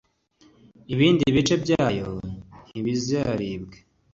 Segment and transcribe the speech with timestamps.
[0.93, 2.09] ibindi bice byayo
[2.67, 3.77] ntibiribwe.